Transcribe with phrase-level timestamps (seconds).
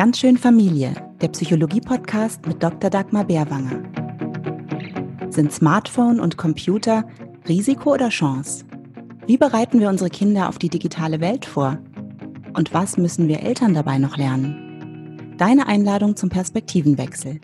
[0.00, 2.88] Ganz schön Familie, der Psychologie-Podcast mit Dr.
[2.88, 3.82] Dagmar Bärwanger.
[5.28, 7.04] Sind Smartphone und Computer
[7.46, 8.64] Risiko oder Chance?
[9.26, 11.76] Wie bereiten wir unsere Kinder auf die digitale Welt vor?
[12.54, 15.34] Und was müssen wir Eltern dabei noch lernen?
[15.36, 17.38] Deine Einladung zum Perspektivenwechsel.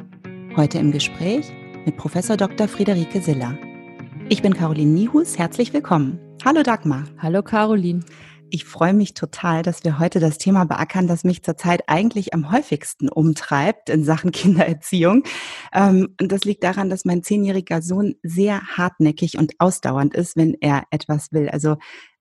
[0.57, 1.53] Heute im Gespräch
[1.85, 2.69] mit Professor Dr.
[2.69, 3.53] Friederike Siller.
[4.31, 6.19] Ich bin Caroline Niehus, herzlich willkommen.
[6.43, 7.05] Hallo Dagmar.
[7.19, 8.01] Hallo Caroline.
[8.51, 12.53] Ich freue mich total, dass wir heute das Thema beackern, das mich zurzeit eigentlich am
[12.53, 15.25] häufigsten umtreibt in Sachen Kindererziehung.
[15.73, 20.55] Ähm, und das liegt daran, dass mein zehnjähriger Sohn sehr hartnäckig und ausdauernd ist, wenn
[20.61, 21.49] er etwas will.
[21.49, 21.77] Also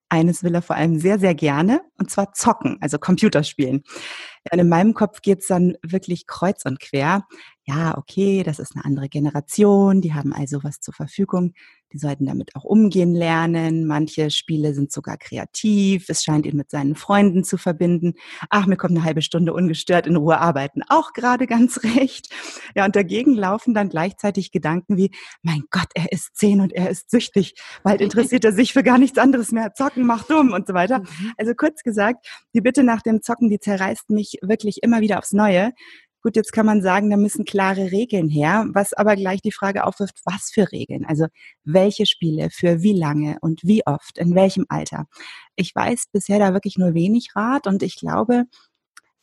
[0.09, 3.83] eines will er vor allem sehr, sehr gerne, und zwar zocken, also Computerspielen.
[4.51, 7.25] Und in meinem Kopf geht's dann wirklich kreuz und quer.
[7.67, 11.53] Ja, okay, das ist eine andere Generation, die haben also was zur Verfügung.
[11.93, 13.87] Die sollten damit auch umgehen lernen.
[13.87, 16.09] Manche Spiele sind sogar kreativ.
[16.09, 18.15] Es scheint ihn mit seinen Freunden zu verbinden.
[18.49, 20.81] Ach, mir kommt eine halbe Stunde ungestört in Ruhe arbeiten.
[20.89, 22.27] Auch gerade ganz recht.
[22.75, 25.09] Ja, und dagegen laufen dann gleichzeitig Gedanken wie,
[25.41, 27.55] mein Gott, er ist zehn und er ist süchtig.
[27.81, 29.73] Bald interessiert er sich für gar nichts anderes mehr.
[29.73, 31.01] Zocken macht dumm und so weiter.
[31.15, 31.33] Mhm.
[31.37, 35.33] Also kurz gesagt, die Bitte nach dem Zocken, die zerreißt mich wirklich immer wieder aufs
[35.33, 35.73] Neue.
[36.21, 39.85] Gut, jetzt kann man sagen, da müssen klare Regeln her, was aber gleich die Frage
[39.85, 41.05] aufwirft, was für Regeln?
[41.05, 41.27] Also
[41.63, 45.05] welche Spiele, für wie lange und wie oft, in welchem Alter?
[45.55, 48.45] Ich weiß bisher da wirklich nur wenig Rat und ich glaube,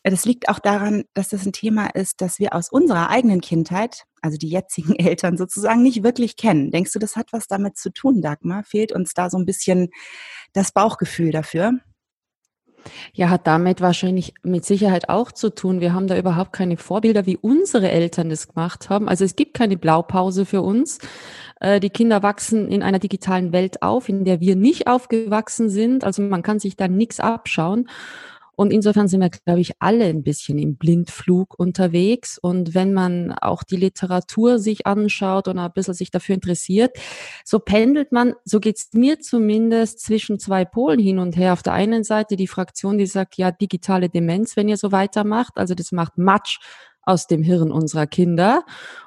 [0.04, 4.04] das liegt auch daran, dass das ein Thema ist, das wir aus unserer eigenen Kindheit,
[4.20, 6.70] also die jetzigen Eltern sozusagen, nicht wirklich kennen.
[6.70, 8.64] Denkst du, das hat was damit zu tun, Dagmar?
[8.64, 9.90] Fehlt uns da so ein bisschen
[10.52, 11.80] das Bauchgefühl dafür?
[13.14, 15.80] Ja, hat damit wahrscheinlich mit Sicherheit auch zu tun.
[15.80, 19.08] Wir haben da überhaupt keine Vorbilder, wie unsere Eltern das gemacht haben.
[19.08, 20.98] Also es gibt keine Blaupause für uns.
[21.60, 26.04] Äh, die Kinder wachsen in einer digitalen Welt auf, in der wir nicht aufgewachsen sind.
[26.04, 27.88] Also man kann sich da nichts abschauen.
[28.54, 32.38] Und insofern sind wir, glaube ich, alle ein bisschen im Blindflug unterwegs.
[32.38, 36.96] Und wenn man auch die Literatur sich anschaut und ein bisschen sich dafür interessiert,
[37.44, 41.52] so pendelt man, so geht's mir zumindest, zwischen zwei Polen hin und her.
[41.54, 45.56] Auf der einen Seite die Fraktion, die sagt, ja, digitale Demenz, wenn ihr so weitermacht.
[45.56, 46.58] Also das macht Matsch
[47.02, 48.64] aus dem Hirn unserer Kinder.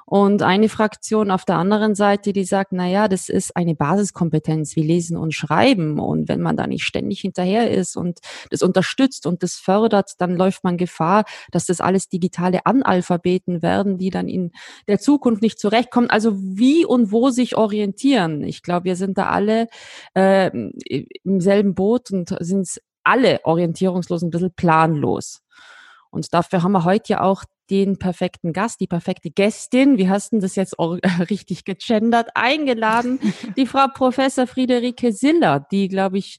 [0.08, 4.76] Und eine Fraktion auf der anderen Seite, die sagt, na ja, das ist eine Basiskompetenz
[4.76, 5.98] wie Lesen und Schreiben.
[5.98, 8.20] Und wenn man da nicht ständig hinterher ist und
[8.50, 13.98] das unterstützt und das fördert, dann läuft man Gefahr, dass das alles digitale Analphabeten werden,
[13.98, 14.52] die dann in
[14.86, 16.08] der Zukunft nicht zurechtkommen.
[16.08, 18.44] Also wie und wo sich orientieren.
[18.44, 19.66] Ich glaube, wir sind da alle
[20.14, 20.50] äh,
[21.24, 25.42] im selben Boot und sind alle orientierungslos ein bisschen planlos.
[26.16, 30.32] Und dafür haben wir heute ja auch den perfekten Gast, die perfekte Gästin, wie hast
[30.32, 30.76] du das jetzt
[31.30, 33.20] richtig gegendert, eingeladen,
[33.56, 36.38] die Frau Professor Friederike Siller, die, glaube ich,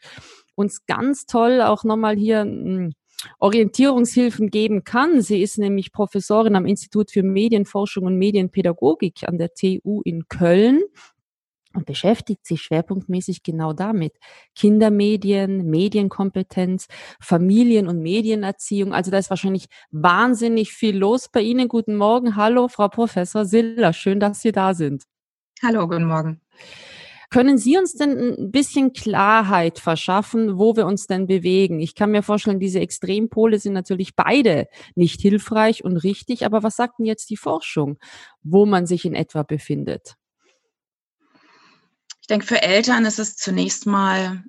[0.56, 2.94] uns ganz toll auch nochmal hier hm,
[3.38, 5.22] Orientierungshilfen geben kann.
[5.22, 10.82] Sie ist nämlich Professorin am Institut für Medienforschung und Medienpädagogik an der TU in Köln
[11.78, 14.14] und beschäftigt sich schwerpunktmäßig genau damit.
[14.56, 16.88] Kindermedien, Medienkompetenz,
[17.22, 18.94] Familien- und Medienerziehung.
[18.96, 21.68] Also da ist wahrscheinlich wahnsinnig viel los bei Ihnen.
[21.68, 22.36] Guten Morgen.
[22.36, 23.94] Hallo, Frau Professor Siller.
[23.94, 25.04] Schön, dass Sie da sind.
[25.64, 26.42] Hallo, guten Morgen.
[27.30, 31.80] Können Sie uns denn ein bisschen Klarheit verschaffen, wo wir uns denn bewegen?
[31.80, 36.76] Ich kann mir vorstellen, diese Extrempole sind natürlich beide nicht hilfreich und richtig, aber was
[36.76, 38.00] sagt denn jetzt die Forschung,
[38.42, 40.16] wo man sich in etwa befindet?
[42.28, 44.44] Ich denke, für Eltern ist es zunächst mal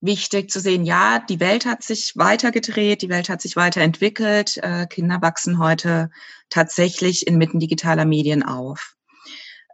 [0.00, 4.56] wichtig zu sehen, ja, die Welt hat sich weitergedreht, die Welt hat sich weiterentwickelt.
[4.62, 6.08] Äh, Kinder wachsen heute
[6.48, 8.94] tatsächlich inmitten digitaler Medien auf.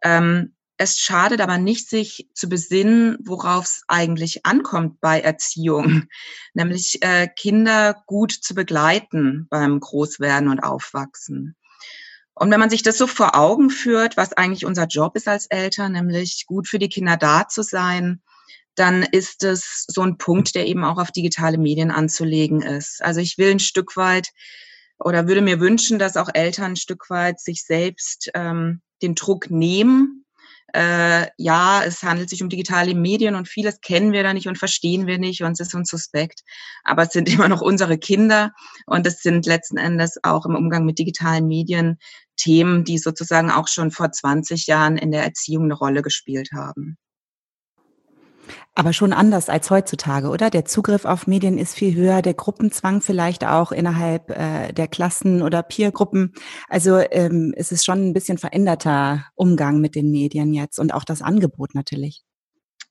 [0.03, 6.09] Ähm, es schadet aber nicht, sich zu besinnen, worauf es eigentlich ankommt bei Erziehung,
[6.55, 11.55] nämlich äh, Kinder gut zu begleiten beim Großwerden und Aufwachsen.
[12.41, 15.45] Und wenn man sich das so vor Augen führt, was eigentlich unser Job ist als
[15.49, 18.23] Eltern, nämlich gut für die Kinder da zu sein,
[18.75, 23.05] dann ist es so ein Punkt, der eben auch auf digitale Medien anzulegen ist.
[23.05, 24.31] Also ich will ein Stück weit
[24.99, 29.51] oder würde mir wünschen, dass auch Eltern ein Stück weit sich selbst ähm, den Druck
[29.51, 30.25] nehmen,
[30.73, 34.59] äh, ja, es handelt sich um digitale Medien und vieles kennen wir da nicht und
[34.59, 36.43] verstehen wir nicht und es ist uns suspekt.
[36.85, 38.53] Aber es sind immer noch unsere Kinder
[38.87, 41.99] und es sind letzten Endes auch im Umgang mit digitalen Medien
[42.41, 46.97] Themen, die sozusagen auch schon vor 20 Jahren in der Erziehung eine Rolle gespielt haben.
[48.75, 50.49] Aber schon anders als heutzutage, oder?
[50.49, 55.43] Der Zugriff auf Medien ist viel höher, der Gruppenzwang vielleicht auch innerhalb äh, der Klassen
[55.43, 56.33] oder Peergruppen.
[56.69, 61.05] Also ähm, es ist schon ein bisschen veränderter Umgang mit den Medien jetzt und auch
[61.05, 62.25] das Angebot natürlich.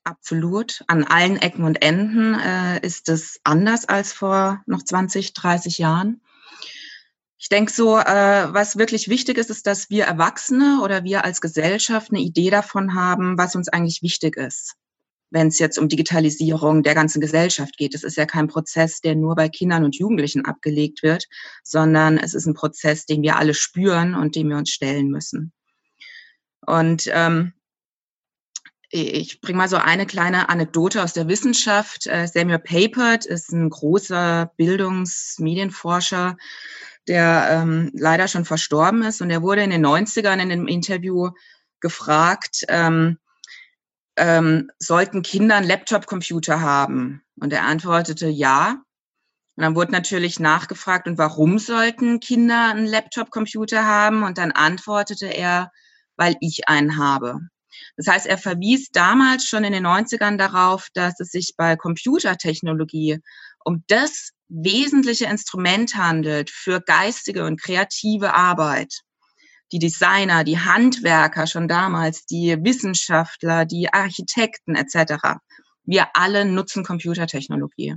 [0.03, 0.83] Absolut.
[0.87, 6.21] An allen Ecken und Enden äh, ist es anders als vor noch 20, 30 Jahren.
[7.41, 11.39] Ich denke so, äh, was wirklich wichtig ist, ist, dass wir Erwachsene oder wir als
[11.39, 14.75] Gesellschaft eine Idee davon haben, was uns eigentlich wichtig ist.
[15.31, 17.95] Wenn es jetzt um Digitalisierung der ganzen Gesellschaft geht.
[17.95, 21.27] Es ist ja kein Prozess, der nur bei Kindern und Jugendlichen abgelegt wird,
[21.63, 25.53] sondern es ist ein Prozess, den wir alle spüren und dem wir uns stellen müssen.
[26.65, 27.53] Und ähm,
[28.91, 32.07] ich bringe mal so eine kleine Anekdote aus der Wissenschaft.
[32.07, 36.37] Äh, Samuel Papert ist ein großer Bildungsmedienforscher,
[37.07, 39.21] der ähm, leider schon verstorben ist.
[39.21, 41.31] Und er wurde in den 90ern in einem Interview
[41.79, 43.17] gefragt, ähm,
[44.17, 47.21] ähm, sollten Kinder einen Laptop-Computer haben?
[47.39, 48.81] Und er antwortete ja.
[49.55, 54.23] Und dann wurde natürlich nachgefragt, und warum sollten Kinder einen Laptop-Computer haben?
[54.23, 55.71] Und dann antwortete er,
[56.15, 57.39] weil ich einen habe.
[57.97, 63.19] Das heißt, er verwies damals schon in den 90ern darauf, dass es sich bei Computertechnologie
[63.63, 69.01] um das wesentliche Instrument handelt für geistige und kreative Arbeit.
[69.71, 75.37] Die Designer, die Handwerker schon damals, die Wissenschaftler, die Architekten etc.
[75.83, 77.95] Wir alle nutzen Computertechnologie.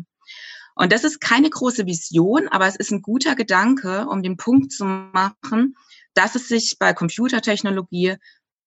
[0.75, 4.72] Und das ist keine große Vision, aber es ist ein guter Gedanke, um den Punkt
[4.72, 5.76] zu machen,
[6.14, 8.16] dass es sich bei Computertechnologie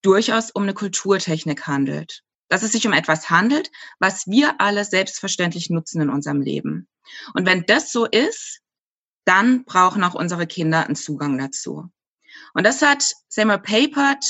[0.02, 2.22] durchaus um eine Kulturtechnik handelt.
[2.48, 6.88] Dass es sich um etwas handelt, was wir alle selbstverständlich nutzen in unserem Leben.
[7.34, 8.62] Und wenn das so ist,
[9.26, 11.90] dann brauchen auch unsere Kinder einen Zugang dazu.
[12.54, 14.24] Und das hat Samuel Papert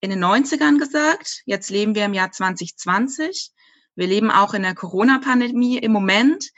[0.00, 1.42] in den 90ern gesagt.
[1.46, 3.50] Jetzt leben wir im Jahr 2020.
[3.94, 6.50] Wir leben auch in der Corona-Pandemie im Moment.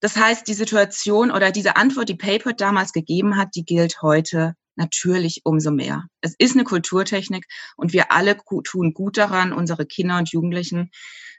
[0.00, 4.54] Das heißt, die Situation oder diese Antwort, die Papert damals gegeben hat, die gilt heute
[4.76, 6.04] natürlich umso mehr.
[6.20, 7.46] Es ist eine Kulturtechnik
[7.76, 10.90] und wir alle tun gut daran, unsere Kinder und Jugendlichen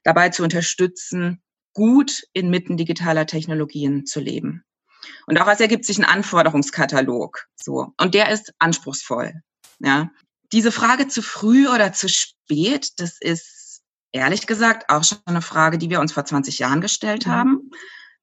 [0.03, 1.41] dabei zu unterstützen,
[1.77, 4.63] gut inmitten digitaler Technologien zu leben.
[5.27, 7.45] Und daraus ergibt sich ein Anforderungskatalog.
[7.55, 7.93] So.
[8.01, 9.31] Und der ist anspruchsvoll.
[9.77, 10.09] Ja.
[10.51, 15.77] Diese Frage zu früh oder zu spät, das ist ehrlich gesagt auch schon eine Frage,
[15.77, 17.31] die wir uns vor 20 Jahren gestellt mhm.
[17.31, 17.69] haben.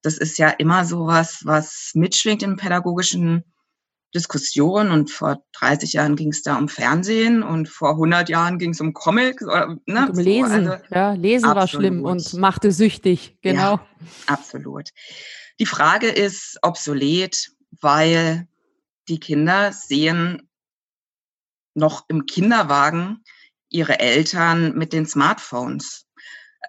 [0.02, 3.44] Das ist ja immer sowas, was mitschwingt im pädagogischen
[4.14, 8.70] Diskussion und vor 30 Jahren ging es da um Fernsehen und vor 100 Jahren ging
[8.70, 9.42] es um Comics.
[9.42, 10.08] Oder, ne?
[10.10, 11.56] um Lesen, so, also, ja, Lesen absolut.
[11.56, 13.76] war schlimm und machte süchtig, genau.
[13.76, 13.86] Ja,
[14.26, 14.90] absolut.
[15.58, 17.50] Die Frage ist obsolet,
[17.80, 18.46] weil
[19.08, 20.48] die Kinder sehen
[21.74, 23.24] noch im Kinderwagen
[23.68, 26.06] ihre Eltern mit den Smartphones.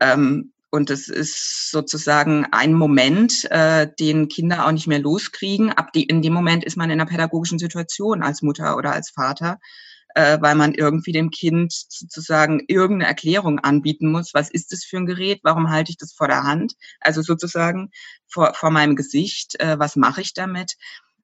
[0.01, 5.71] Ähm, und es ist sozusagen ein Moment, äh, den Kinder auch nicht mehr loskriegen.
[5.71, 9.09] Ab die, in dem Moment ist man in einer pädagogischen Situation als Mutter oder als
[9.09, 9.59] Vater,
[10.15, 14.33] äh, weil man irgendwie dem Kind sozusagen irgendeine Erklärung anbieten muss.
[14.33, 15.39] Was ist das für ein Gerät?
[15.43, 16.73] Warum halte ich das vor der Hand?
[16.99, 17.91] Also sozusagen
[18.27, 19.59] vor, vor meinem Gesicht.
[19.59, 20.75] Äh, was mache ich damit?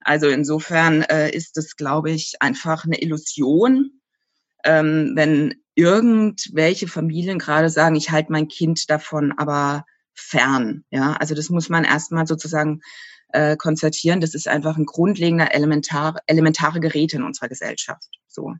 [0.01, 4.01] Also insofern äh, ist das, glaube ich, einfach eine Illusion,
[4.63, 10.83] ähm, wenn irgendwelche Familien gerade sagen, ich halte mein Kind davon aber fern.
[10.91, 12.81] Ja, also das muss man erstmal sozusagen
[13.29, 14.21] äh, konstatieren.
[14.21, 18.09] Das ist einfach ein grundlegender elementar, elementare Gerät in unserer Gesellschaft.
[18.27, 18.53] So,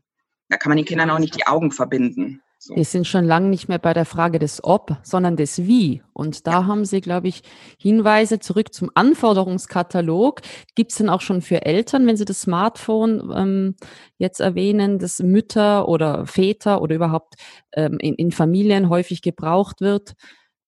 [0.48, 2.42] da kann man den Kindern auch nicht die Augen verbinden.
[2.64, 2.76] So.
[2.76, 6.00] Wir sind schon lange nicht mehr bei der Frage des Ob, sondern des Wie.
[6.12, 6.66] Und da ja.
[6.66, 7.42] haben Sie, glaube ich,
[7.76, 10.42] Hinweise zurück zum Anforderungskatalog.
[10.76, 13.74] Gibt es denn auch schon für Eltern, wenn Sie das Smartphone ähm,
[14.16, 17.34] jetzt erwähnen, dass Mütter oder Väter oder überhaupt
[17.72, 20.12] ähm, in, in Familien häufig gebraucht wird?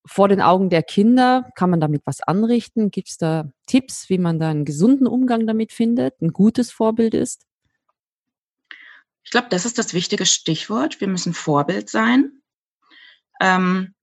[0.05, 2.91] Vor den Augen der Kinder kann man damit was anrichten?
[2.91, 7.15] Gibt es da Tipps, wie man da einen gesunden Umgang damit findet, ein gutes Vorbild
[7.15, 7.47] ist?
[9.25, 11.01] Ich glaube, das ist das wichtige Stichwort.
[11.01, 12.43] Wir müssen Vorbild sein.
[13.41, 13.95] Ähm,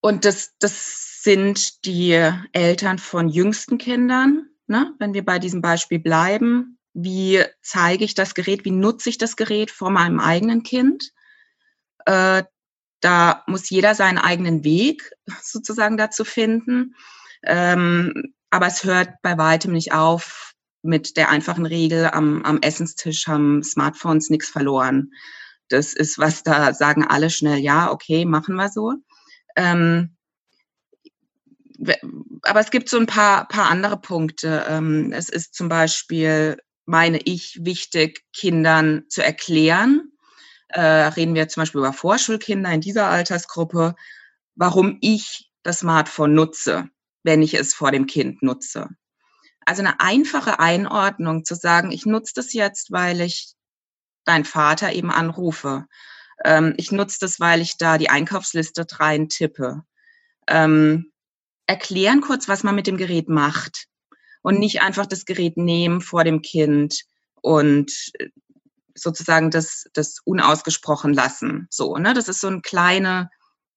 [0.00, 2.12] und das, das sind die
[2.52, 4.48] Eltern von jüngsten Kindern.
[4.66, 4.94] Ne?
[4.98, 9.36] Wenn wir bei diesem Beispiel bleiben, wie zeige ich das Gerät, wie nutze ich das
[9.36, 11.12] Gerät vor meinem eigenen Kind?
[12.06, 12.44] Äh,
[13.00, 15.12] da muss jeder seinen eigenen Weg
[15.42, 16.94] sozusagen dazu finden.
[17.42, 20.54] Ähm, aber es hört bei weitem nicht auf,
[20.86, 25.12] mit der einfachen Regel, am, am Essenstisch haben Smartphones nichts verloren.
[25.68, 28.94] Das ist was, da sagen alle schnell, ja, okay, machen wir so.
[29.56, 30.16] Ähm,
[32.42, 34.64] aber es gibt so ein paar, paar andere Punkte.
[34.68, 40.12] Ähm, es ist zum Beispiel, meine ich, wichtig, Kindern zu erklären.
[40.68, 43.94] Äh, reden wir zum Beispiel über Vorschulkinder in dieser Altersgruppe,
[44.54, 46.88] warum ich das Smartphone nutze,
[47.22, 48.88] wenn ich es vor dem Kind nutze.
[49.66, 53.52] Also eine einfache Einordnung zu sagen, ich nutze das jetzt, weil ich
[54.24, 55.86] deinen Vater eben anrufe.
[56.44, 59.82] Ähm, ich nutze das, weil ich da die Einkaufsliste rein tippe.
[60.48, 61.12] Ähm,
[61.66, 63.86] erklären kurz, was man mit dem Gerät macht.
[64.42, 67.02] und nicht einfach das Gerät nehmen vor dem Kind
[67.42, 68.28] und äh,
[68.94, 71.66] sozusagen das, das unausgesprochen lassen.
[71.68, 72.14] So, ne?
[72.14, 73.28] Das ist so eine kleine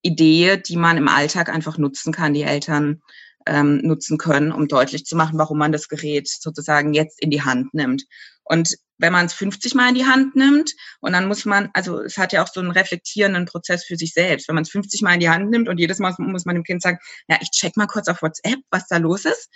[0.03, 3.01] Idee, die man im Alltag einfach nutzen kann, die Eltern
[3.49, 7.41] ähm, nutzen können, um deutlich zu machen, warum man das Gerät sozusagen jetzt in die
[7.41, 8.05] Hand nimmt.
[8.43, 12.01] Und wenn man es 50 Mal in die Hand nimmt und dann muss man, also
[12.01, 14.47] es hat ja auch so einen reflektierenden Prozess für sich selbst.
[14.47, 16.63] Wenn man es 50 Mal in die Hand nimmt und jedes Mal muss man dem
[16.63, 19.49] Kind sagen, ja, ich check mal kurz auf WhatsApp, was da los ist.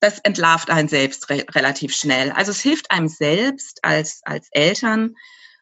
[0.00, 2.30] Das entlarvt einen selbst re relativ schnell.
[2.30, 5.14] Also es hilft einem selbst als, als Eltern,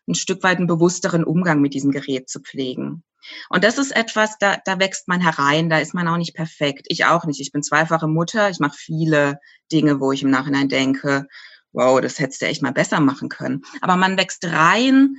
[0.06, 3.02] ein Stück weit einen bewussteren Umgang mit diesem Gerät zu pflegen.
[3.48, 6.86] Und das ist etwas, da, da wächst man herein, da ist man auch nicht perfekt.
[6.88, 7.40] Ich auch nicht.
[7.40, 9.38] Ich bin zweifache Mutter, ich mache viele
[9.72, 11.26] Dinge, wo ich im Nachhinein denke,
[11.72, 13.62] wow, das hättest du echt mal besser machen können.
[13.80, 15.16] Aber man wächst rein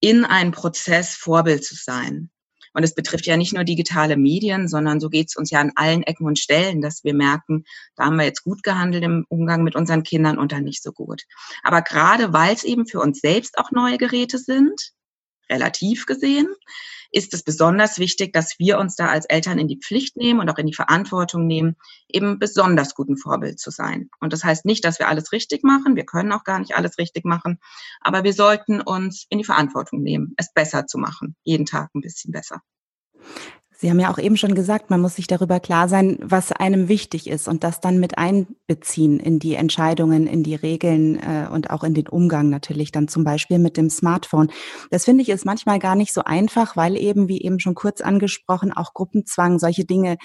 [0.00, 2.30] in einen Prozess, Vorbild zu sein.
[2.76, 5.72] Und es betrifft ja nicht nur digitale Medien, sondern so geht es uns ja an
[5.76, 7.64] allen Ecken und Stellen, dass wir merken,
[7.96, 10.92] da haben wir jetzt gut gehandelt im Umgang mit unseren Kindern und dann nicht so
[10.92, 11.22] gut.
[11.62, 14.92] Aber gerade weil es eben für uns selbst auch neue Geräte sind,
[15.50, 16.48] relativ gesehen,
[17.12, 20.50] ist es besonders wichtig, dass wir uns da als Eltern in die Pflicht nehmen und
[20.50, 21.76] auch in die Verantwortung nehmen,
[22.08, 24.10] eben besonders guten Vorbild zu sein.
[24.20, 25.96] Und das heißt nicht, dass wir alles richtig machen.
[25.96, 27.58] Wir können auch gar nicht alles richtig machen.
[28.00, 31.36] Aber wir sollten uns in die Verantwortung nehmen, es besser zu machen.
[31.44, 32.60] Jeden Tag ein bisschen besser.
[33.78, 36.88] Sie haben ja auch eben schon gesagt, man muss sich darüber klar sein, was einem
[36.88, 41.68] wichtig ist und das dann mit einbeziehen in die Entscheidungen, in die Regeln äh, und
[41.70, 44.50] auch in den Umgang natürlich dann zum Beispiel mit dem Smartphone.
[44.90, 48.00] Das finde ich ist manchmal gar nicht so einfach, weil eben, wie eben schon kurz
[48.00, 50.16] angesprochen, auch Gruppenzwang, solche Dinge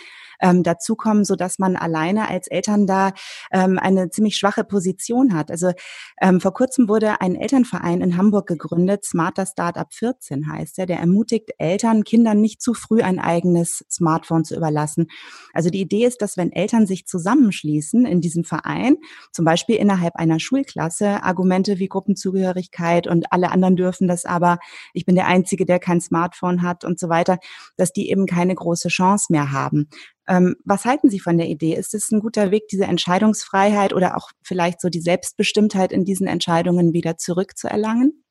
[0.41, 3.11] ähm, dazukommen, so dass man alleine als Eltern da
[3.51, 5.51] ähm, eine ziemlich schwache Position hat.
[5.51, 5.71] Also
[6.19, 10.99] ähm, vor kurzem wurde ein Elternverein in Hamburg gegründet, Smarter Startup 14 heißt er, der
[10.99, 15.07] ermutigt Eltern, Kindern nicht zu früh ein eigenes Smartphone zu überlassen.
[15.53, 18.97] Also die Idee ist, dass wenn Eltern sich zusammenschließen in diesem Verein,
[19.31, 24.59] zum Beispiel innerhalb einer Schulklasse, Argumente wie Gruppenzugehörigkeit und alle anderen dürfen das aber,
[24.93, 27.37] ich bin der Einzige, der kein Smartphone hat und so weiter,
[27.77, 29.89] dass die eben keine große Chance mehr haben.
[30.31, 31.75] Ähm, was halten Sie von der Idee?
[31.75, 36.25] Ist es ein guter Weg, diese Entscheidungsfreiheit oder auch vielleicht so die Selbstbestimmtheit in diesen
[36.25, 38.23] Entscheidungen wieder zurückzuerlangen?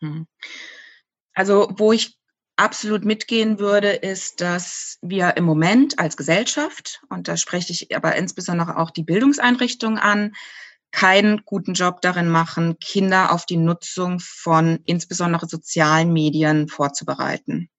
[0.00, 0.26] Hm.
[1.32, 2.18] Also, wo ich
[2.56, 8.16] absolut mitgehen würde, ist, dass wir im Moment als Gesellschaft, und da spreche ich aber
[8.16, 10.32] insbesondere auch die Bildungseinrichtungen an,
[10.90, 17.70] keinen guten Job darin machen, Kinder auf die Nutzung von insbesondere sozialen Medien vorzubereiten.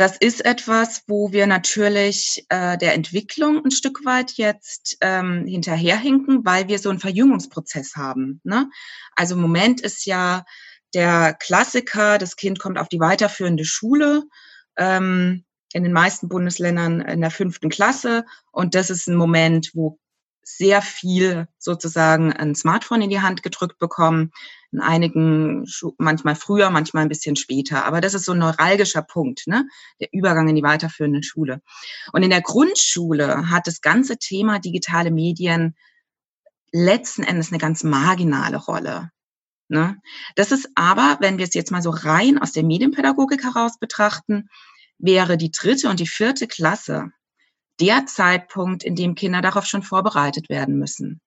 [0.00, 6.42] Das ist etwas, wo wir natürlich äh, der Entwicklung ein Stück weit jetzt ähm, hinterherhinken,
[6.42, 8.40] weil wir so einen Verjüngungsprozess haben.
[8.42, 8.70] Ne?
[9.14, 10.46] Also im Moment ist ja
[10.94, 14.22] der Klassiker, das Kind kommt auf die weiterführende Schule,
[14.78, 18.24] ähm, in den meisten Bundesländern in der fünften Klasse.
[18.52, 19.98] Und das ist ein Moment, wo
[20.42, 24.32] sehr viel sozusagen ein Smartphone in die Hand gedrückt bekommen.
[24.72, 25.66] In einigen,
[25.98, 27.84] manchmal früher, manchmal ein bisschen später.
[27.84, 29.66] Aber das ist so ein neuralgischer Punkt, ne?
[30.00, 31.60] der Übergang in die weiterführende Schule.
[32.12, 35.74] Und in der Grundschule hat das ganze Thema digitale Medien
[36.72, 39.10] letzten Endes eine ganz marginale Rolle.
[39.68, 40.00] Ne?
[40.36, 44.48] Das ist aber, wenn wir es jetzt mal so rein aus der Medienpädagogik heraus betrachten,
[44.98, 47.10] wäre die dritte und die vierte Klasse
[47.80, 51.20] der Zeitpunkt, in dem Kinder darauf schon vorbereitet werden müssen.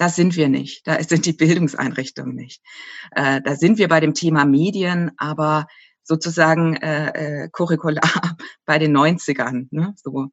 [0.00, 0.86] Da sind wir nicht.
[0.86, 2.62] Da sind die Bildungseinrichtungen nicht.
[3.10, 5.66] Äh, da sind wir bei dem Thema Medien, aber
[6.04, 8.00] sozusagen äh, äh, curricular
[8.64, 9.66] bei den 90ern.
[9.70, 9.92] Ne?
[10.02, 10.28] So.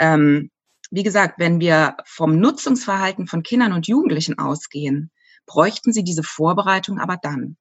[0.00, 0.50] Ähm,
[0.90, 5.12] wie gesagt, wenn wir vom Nutzungsverhalten von Kindern und Jugendlichen ausgehen,
[5.46, 7.56] bräuchten sie diese Vorbereitung aber dann.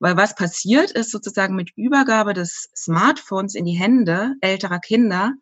[0.00, 5.32] Weil was passiert ist sozusagen mit Übergabe des Smartphones in die Hände älterer Kinder,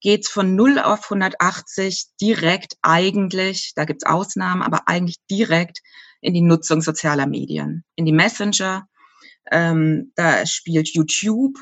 [0.00, 5.80] geht's von 0 auf 180 direkt eigentlich, da gibt's Ausnahmen, aber eigentlich direkt
[6.20, 8.86] in die Nutzung sozialer Medien, in die Messenger.
[9.50, 11.58] Ähm, da spielt YouTube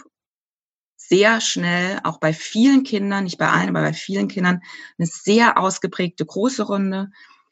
[0.96, 4.60] sehr schnell, auch bei vielen Kindern, nicht bei allen, aber bei vielen Kindern,
[4.98, 7.10] eine sehr ausgeprägte große Runde.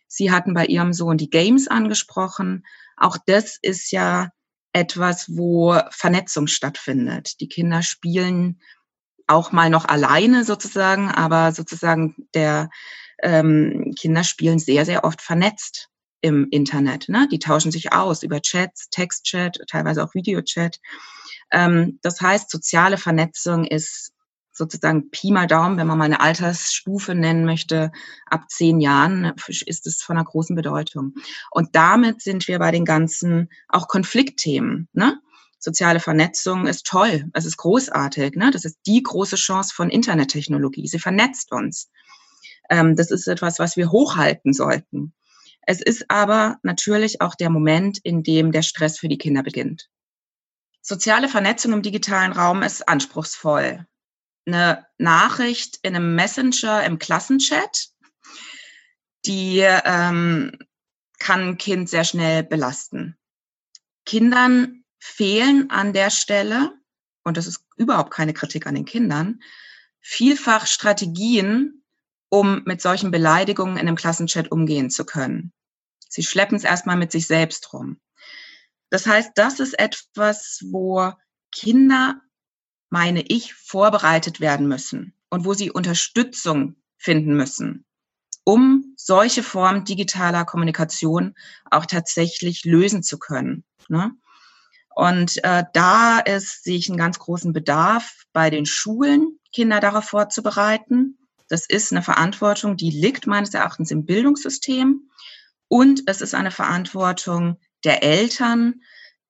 [0.08, 2.66] Sie hatten bei Ihrem Sohn die Games angesprochen.
[2.96, 4.30] Auch das ist ja
[4.72, 7.40] etwas, wo Vernetzung stattfindet.
[7.40, 8.60] Die Kinder spielen
[9.26, 12.70] auch mal noch alleine sozusagen, aber sozusagen der
[13.22, 15.88] ähm, Kinder spielen sehr, sehr oft vernetzt
[16.20, 17.08] im Internet.
[17.08, 17.28] Ne?
[17.30, 20.78] Die tauschen sich aus über Chats, Textchat, teilweise auch Videochat.
[21.50, 24.12] Ähm, das heißt, soziale Vernetzung ist
[24.56, 27.92] sozusagen Pi mal Daumen, wenn man mal eine Altersstufe nennen möchte,
[28.24, 29.34] ab zehn Jahren
[29.66, 31.14] ist es von einer großen Bedeutung.
[31.50, 34.88] Und damit sind wir bei den ganzen auch Konfliktthemen.
[34.92, 35.20] Ne?
[35.66, 38.36] Soziale Vernetzung ist toll, es ist großartig.
[38.36, 38.52] Ne?
[38.52, 40.86] Das ist die große Chance von Internettechnologie.
[40.86, 41.90] Sie vernetzt uns.
[42.70, 45.12] Ähm, das ist etwas, was wir hochhalten sollten.
[45.62, 49.88] Es ist aber natürlich auch der Moment, in dem der Stress für die Kinder beginnt.
[50.82, 53.84] Soziale Vernetzung im digitalen Raum ist anspruchsvoll.
[54.46, 57.88] Eine Nachricht in einem Messenger im Klassenchat,
[59.26, 60.56] die ähm,
[61.18, 63.16] kann ein Kind sehr schnell belasten.
[64.04, 66.72] Kindern fehlen an der Stelle,
[67.22, 69.40] und das ist überhaupt keine Kritik an den Kindern,
[70.00, 71.84] vielfach Strategien,
[72.28, 75.52] um mit solchen Beleidigungen in einem Klassenchat umgehen zu können.
[76.08, 78.00] Sie schleppen es erstmal mit sich selbst rum.
[78.90, 81.12] Das heißt, das ist etwas, wo
[81.52, 82.20] Kinder,
[82.90, 87.84] meine ich, vorbereitet werden müssen und wo sie Unterstützung finden müssen,
[88.44, 91.34] um solche Formen digitaler Kommunikation
[91.70, 93.64] auch tatsächlich lösen zu können.
[93.88, 94.12] Ne?
[94.96, 100.04] Und äh, da ist, sehe ich einen ganz großen Bedarf bei den Schulen, Kinder darauf
[100.04, 101.18] vorzubereiten.
[101.50, 105.10] Das ist eine Verantwortung, die liegt meines Erachtens im Bildungssystem.
[105.68, 108.80] Und es ist eine Verantwortung der Eltern,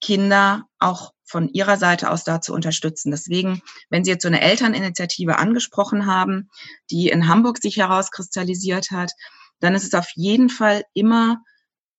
[0.01, 3.11] Kinder auch von ihrer Seite aus da zu unterstützen.
[3.11, 6.49] Deswegen, wenn Sie jetzt so eine Elterninitiative angesprochen haben,
[6.93, 9.11] die in Hamburg sich herauskristallisiert hat,
[9.59, 11.43] dann ist es auf jeden Fall immer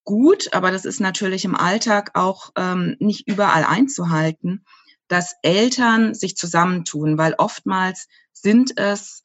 [0.08, 4.64] gut, aber das ist natürlich im Alltag auch ähm, nicht überall einzuhalten,
[5.10, 9.24] dass Eltern sich zusammentun, weil oftmals sind es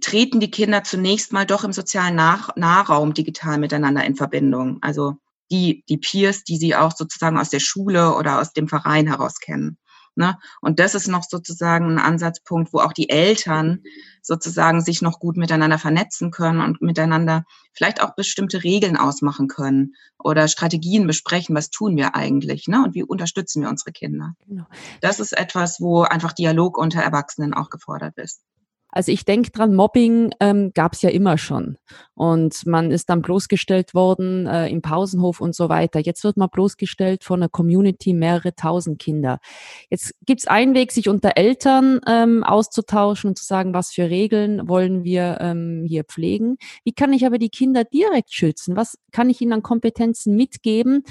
[0.00, 4.78] treten die Kinder zunächst mal doch im sozialen Nah Nahraum digital miteinander in Verbindung.
[4.80, 5.16] Also
[5.50, 9.40] die, die Peers, die sie auch sozusagen aus der Schule oder aus dem Verein heraus
[9.40, 9.76] kennen.
[10.16, 10.38] Ne?
[10.62, 13.82] Und das ist noch sozusagen ein Ansatzpunkt, wo auch die Eltern
[14.22, 19.94] sozusagen sich noch gut miteinander vernetzen können und miteinander vielleicht auch bestimmte Regeln ausmachen können
[20.18, 22.82] oder Strategien besprechen, was tun wir eigentlich ne?
[22.82, 24.34] und wie unterstützen wir unsere Kinder.
[24.48, 24.64] Genau.
[25.02, 28.40] Das ist etwas, wo einfach Dialog unter Erwachsenen auch gefordert ist.
[28.96, 31.76] Also ich denke dran, Mobbing ähm, gab es ja immer schon.
[32.14, 36.00] Und man ist dann bloßgestellt worden äh, im Pausenhof und so weiter.
[36.00, 39.38] Jetzt wird man bloßgestellt von einer Community, mehrere tausend Kinder.
[39.90, 44.08] Jetzt gibt es einen Weg, sich unter Eltern ähm, auszutauschen und zu sagen, was für
[44.08, 46.56] Regeln wollen wir ähm, hier pflegen.
[46.82, 48.76] Wie kann ich aber die Kinder direkt schützen?
[48.76, 51.04] Was kann ich ihnen an Kompetenzen mitgeben,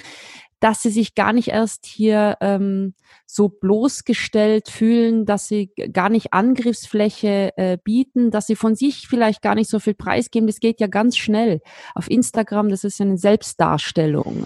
[0.60, 2.94] dass sie sich gar nicht erst hier ähm,
[3.26, 9.42] so bloßgestellt fühlen, dass sie gar nicht Angriffsfläche äh, bieten, dass sie von sich vielleicht
[9.42, 10.48] gar nicht so viel preisgeben.
[10.48, 11.62] Das geht ja ganz schnell.
[11.94, 14.46] Auf Instagram, das ist ja eine Selbstdarstellung.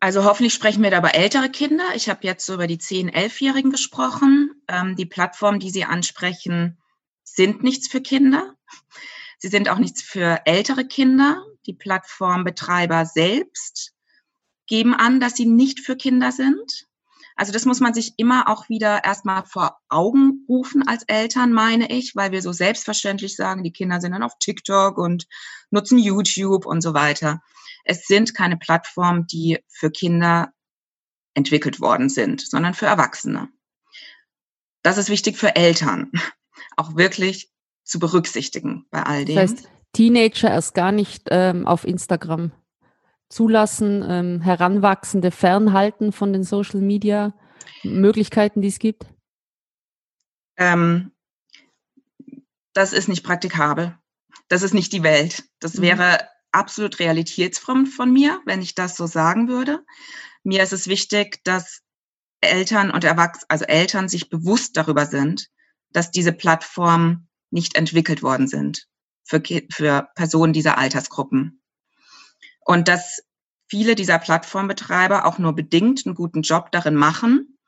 [0.00, 1.84] Also hoffentlich sprechen wir da über ältere Kinder.
[1.94, 4.50] Ich habe jetzt so über die 10-, 11-Jährigen gesprochen.
[4.68, 6.78] Ähm, die Plattformen, die Sie ansprechen,
[7.22, 8.54] sind nichts für Kinder.
[9.38, 11.42] Sie sind auch nichts für ältere Kinder.
[11.66, 13.93] Die Plattformbetreiber selbst
[14.66, 16.86] geben an, dass sie nicht für Kinder sind.
[17.36, 21.90] Also das muss man sich immer auch wieder erstmal vor Augen rufen als Eltern, meine
[21.90, 25.26] ich, weil wir so selbstverständlich sagen, die Kinder sind dann auf TikTok und
[25.70, 27.42] nutzen YouTube und so weiter.
[27.84, 30.52] Es sind keine Plattformen, die für Kinder
[31.34, 33.48] entwickelt worden sind, sondern für Erwachsene.
[34.82, 36.12] Das ist wichtig für Eltern,
[36.76, 37.50] auch wirklich
[37.82, 39.34] zu berücksichtigen bei all dem.
[39.34, 42.52] Das heißt, Teenager erst gar nicht ähm, auf Instagram
[43.34, 47.34] zulassen, ähm, Heranwachsende fernhalten von den Social Media
[47.82, 49.06] Möglichkeiten, die es gibt?
[50.56, 51.10] Ähm,
[52.74, 53.98] das ist nicht praktikabel.
[54.48, 55.44] Das ist nicht die Welt.
[55.58, 55.82] Das mhm.
[55.82, 59.84] wäre absolut realitätsfremd von mir, wenn ich das so sagen würde.
[60.44, 61.80] Mir ist es wichtig, dass
[62.40, 65.48] Eltern und Erwachsene, also Eltern sich bewusst darüber sind,
[65.90, 68.86] dass diese Plattformen nicht entwickelt worden sind
[69.24, 69.42] für,
[69.72, 71.63] für Personen dieser Altersgruppen.
[72.64, 73.22] Und dass
[73.68, 77.58] viele dieser Plattformbetreiber auch nur bedingt einen guten Job darin machen,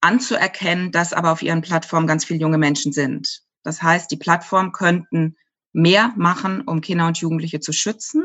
[0.00, 3.42] anzuerkennen, dass aber auf ihren Plattformen ganz viele junge Menschen sind.
[3.62, 5.36] Das heißt, die Plattformen könnten
[5.72, 8.24] mehr machen, um Kinder und Jugendliche zu schützen,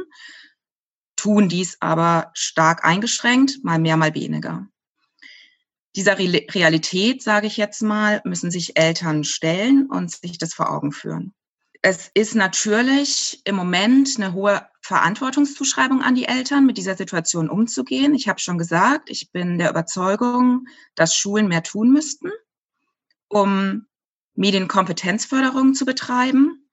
[1.16, 4.68] tun dies aber stark eingeschränkt, mal mehr, mal weniger.
[5.96, 10.92] Dieser Realität, sage ich jetzt mal, müssen sich Eltern stellen und sich das vor Augen
[10.92, 11.34] führen.
[11.84, 18.14] Es ist natürlich im Moment eine hohe Verantwortungszuschreibung an die Eltern, mit dieser Situation umzugehen.
[18.14, 22.30] Ich habe schon gesagt, ich bin der Überzeugung, dass Schulen mehr tun müssten,
[23.30, 23.88] um
[24.36, 26.70] Medienkompetenzförderung zu betreiben,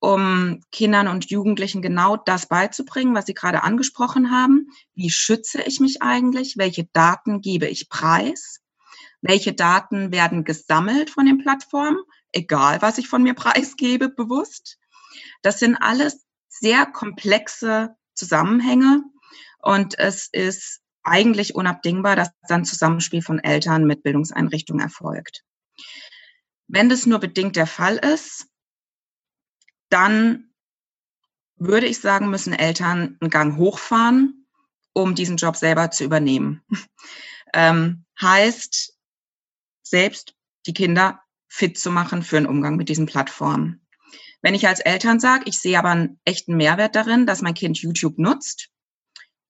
[0.00, 4.68] um Kindern und Jugendlichen genau das beizubringen, was Sie gerade angesprochen haben.
[4.94, 6.56] Wie schütze ich mich eigentlich?
[6.56, 8.60] Welche Daten gebe ich preis?
[9.20, 11.98] Welche Daten werden gesammelt von den Plattformen?
[12.36, 14.78] Egal was ich von mir preisgebe, bewusst.
[15.42, 19.02] Das sind alles sehr komplexe Zusammenhänge
[19.58, 25.44] und es ist eigentlich unabdingbar, dass dann Zusammenspiel von Eltern mit Bildungseinrichtungen erfolgt.
[26.68, 28.46] Wenn das nur bedingt der Fall ist,
[29.88, 30.52] dann
[31.56, 34.46] würde ich sagen, müssen Eltern einen Gang hochfahren,
[34.92, 36.62] um diesen Job selber zu übernehmen.
[37.54, 38.96] ähm, heißt,
[39.82, 40.34] selbst
[40.66, 41.22] die Kinder
[41.56, 43.80] fit zu machen für einen Umgang mit diesen Plattformen.
[44.42, 47.78] Wenn ich als Eltern sage, ich sehe aber einen echten Mehrwert darin, dass mein Kind
[47.78, 48.68] YouTube nutzt,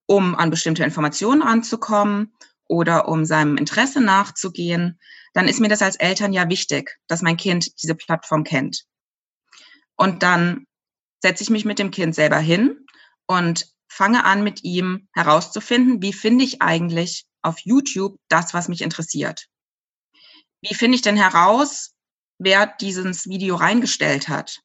[0.06, 2.32] um an bestimmte Informationen ranzukommen
[2.68, 5.00] oder um seinem Interesse nachzugehen,
[5.34, 8.84] dann ist mir das als Eltern ja wichtig, dass mein Kind diese Plattform kennt.
[9.96, 10.66] Und dann
[11.20, 12.86] setze ich mich mit dem Kind selber hin
[13.26, 18.82] und fange an, mit ihm herauszufinden, wie finde ich eigentlich auf YouTube das, was mich
[18.82, 19.48] interessiert.
[20.62, 21.95] Wie finde ich denn heraus,
[22.38, 24.62] wer dieses Video reingestellt hat?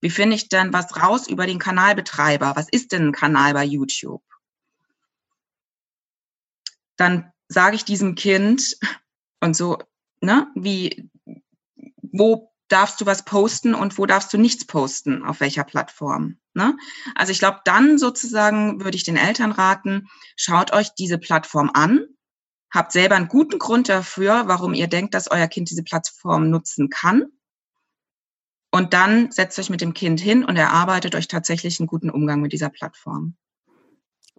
[0.00, 2.54] Wie finde ich denn was raus über den Kanalbetreiber?
[2.56, 4.22] Was ist denn ein Kanal bei YouTube?
[6.96, 8.76] Dann sage ich diesem Kind
[9.40, 9.78] und so,
[10.20, 11.10] ne, wie,
[12.02, 16.38] wo darfst du was posten und wo darfst du nichts posten, auf welcher Plattform.
[16.54, 16.76] Ne?
[17.14, 22.06] Also ich glaube, dann sozusagen würde ich den Eltern raten, schaut euch diese Plattform an,
[22.70, 26.88] habt selber einen guten Grund dafür, warum ihr denkt, dass euer Kind diese Plattform nutzen
[26.88, 27.26] kann.
[28.72, 32.40] Und dann setzt euch mit dem Kind hin und erarbeitet euch tatsächlich einen guten Umgang
[32.40, 33.36] mit dieser Plattform.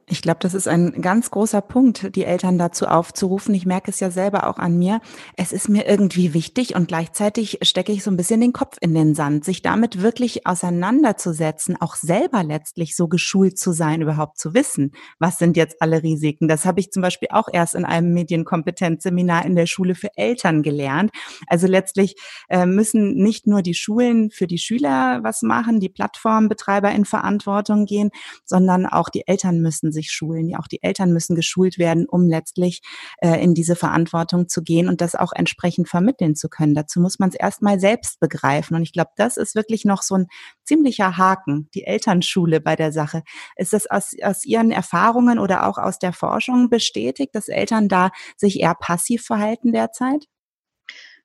[0.09, 3.53] Ich glaube, das ist ein ganz großer Punkt, die Eltern dazu aufzurufen.
[3.53, 5.01] Ich merke es ja selber auch an mir.
[5.35, 8.93] Es ist mir irgendwie wichtig und gleichzeitig stecke ich so ein bisschen den Kopf in
[8.93, 14.53] den Sand, sich damit wirklich auseinanderzusetzen, auch selber letztlich so geschult zu sein, überhaupt zu
[14.53, 16.47] wissen, was sind jetzt alle Risiken.
[16.47, 20.63] Das habe ich zum Beispiel auch erst in einem Medienkompetenzseminar in der Schule für Eltern
[20.63, 21.11] gelernt.
[21.47, 22.15] Also letztlich
[22.47, 27.85] äh, müssen nicht nur die Schulen für die Schüler was machen, die Plattformbetreiber in Verantwortung
[27.85, 28.11] gehen,
[28.45, 30.47] sondern auch die Eltern müssen sich schulen.
[30.47, 32.81] Ja, auch die Eltern müssen geschult werden, um letztlich
[33.21, 36.75] äh, in diese Verantwortung zu gehen und das auch entsprechend vermitteln zu können.
[36.75, 38.75] Dazu muss man es erstmal selbst begreifen.
[38.75, 40.27] Und ich glaube, das ist wirklich noch so ein
[40.63, 43.23] ziemlicher Haken, die Elternschule bei der Sache.
[43.55, 48.11] Ist das aus, aus Ihren Erfahrungen oder auch aus der Forschung bestätigt, dass Eltern da
[48.37, 50.25] sich eher passiv verhalten derzeit?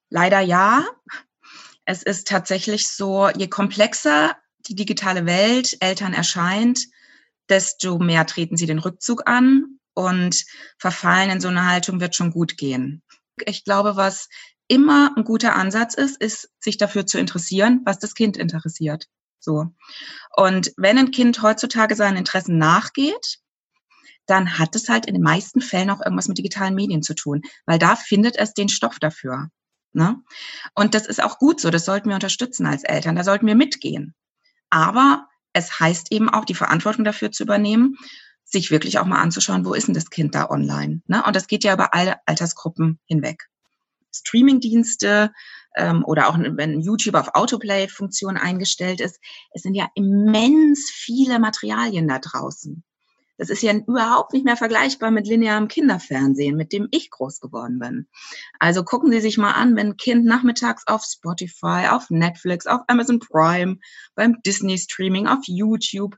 [0.09, 0.85] Leider ja.
[1.85, 4.37] Es ist tatsächlich so, je komplexer
[4.69, 6.87] die digitale Welt Eltern erscheint,
[7.49, 10.45] desto mehr treten sie den Rückzug an und
[10.79, 13.03] verfallen in so eine Haltung wird schon gut gehen.
[13.45, 14.29] Ich glaube, was
[14.69, 19.07] immer ein guter Ansatz ist, ist, sich dafür zu interessieren, was das Kind interessiert.
[19.39, 19.67] So.
[20.37, 23.39] Und wenn ein Kind heutzutage seinen Interessen nachgeht,
[24.27, 27.43] dann hat es halt in den meisten Fällen auch irgendwas mit digitalen Medien zu tun,
[27.67, 29.49] weil da findet es den Stoff dafür.
[29.93, 30.23] Ne?
[30.75, 33.57] Und das ist auch gut so, das sollten wir unterstützen als Eltern, da sollten wir
[33.57, 34.15] mitgehen.
[34.71, 37.97] Aber es heißt eben auch, die Verantwortung dafür zu übernehmen,
[38.45, 41.03] sich wirklich auch mal anzuschauen, wo ist denn das Kind da online?
[41.07, 41.23] Ne?
[41.25, 43.49] Und das geht ja über alle Altersgruppen hinweg.
[44.15, 45.33] Streamingdienste
[45.77, 49.19] ähm, oder auch wenn YouTube auf Autoplay-Funktion eingestellt ist,
[49.55, 52.85] es sind ja immens viele Materialien da draußen.
[53.43, 57.81] Das ist ja überhaupt nicht mehr vergleichbar mit linearem Kinderfernsehen, mit dem ich groß geworden
[57.81, 58.07] bin.
[58.61, 62.83] Also gucken Sie sich mal an, wenn ein Kind nachmittags auf Spotify, auf Netflix, auf
[62.87, 63.79] Amazon Prime,
[64.15, 66.15] beim Disney Streaming, auf YouTube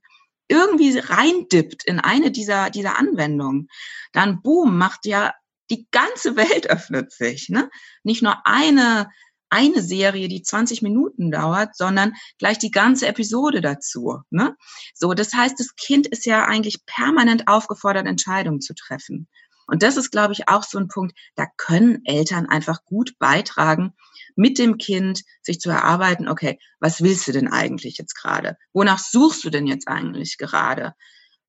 [0.49, 3.69] irgendwie reindippt in eine dieser, dieser Anwendungen,
[4.13, 5.33] dann boom, macht ja
[5.71, 7.49] die ganze Welt öffnet sich.
[7.49, 7.71] Ne?
[8.03, 9.09] Nicht nur eine
[9.55, 14.21] eine Serie, die 20 Minuten dauert, sondern gleich die ganze Episode dazu.
[14.31, 14.57] Ne?
[14.95, 19.29] So, das heißt, das Kind ist ja eigentlich permanent aufgefordert, Entscheidungen zu treffen.
[19.67, 23.95] Und das ist, glaube ich, auch so ein Punkt, da können Eltern einfach gut beitragen,
[24.37, 28.57] mit dem Kind sich zu erarbeiten, okay, was willst du denn eigentlich jetzt gerade?
[28.73, 30.95] Wonach suchst du denn jetzt eigentlich gerade?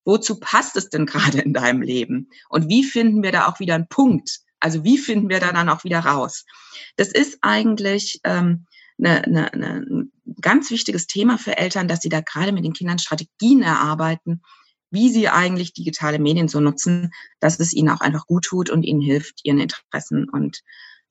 [0.06, 2.30] Wozu passt es denn gerade in deinem Leben?
[2.50, 5.70] Und wie finden wir da auch wieder einen Punkt, also wie finden wir da dann
[5.70, 6.44] auch wieder raus?
[6.96, 8.66] Das ist eigentlich ähm,
[8.98, 12.74] eine, eine, eine, ein ganz wichtiges Thema für Eltern, dass sie da gerade mit den
[12.74, 14.42] Kindern Strategien erarbeiten,
[14.90, 18.82] wie sie eigentlich digitale Medien so nutzen, dass es ihnen auch einfach gut tut und
[18.82, 20.62] ihnen hilft, ihren Interessen und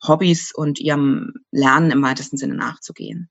[0.02, 3.30] Hobbys und ihrem Lernen im weitesten Sinne nachzugehen.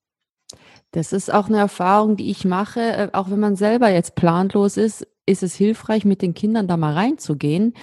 [0.91, 4.77] Das ist auch eine Erfahrung, die ich mache, äh, auch wenn man selber jetzt planlos
[4.77, 7.73] ist, ist es hilfreich, mit den Kindern da mal reinzugehen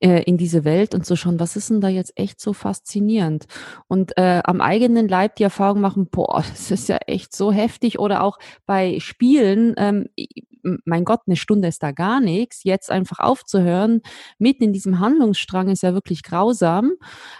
[0.00, 3.46] äh, in diese Welt und zu schauen, was ist denn da jetzt echt so faszinierend?
[3.88, 7.98] Und äh, am eigenen Leib die Erfahrung machen, boah, das ist ja echt so heftig.
[7.98, 10.08] Oder auch bei Spielen, ähm,
[10.84, 12.64] mein Gott, eine Stunde ist da gar nichts.
[12.64, 14.02] Jetzt einfach aufzuhören,
[14.38, 16.92] mitten in diesem Handlungsstrang ist ja wirklich grausam.